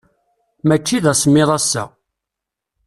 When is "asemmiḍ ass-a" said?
1.11-1.83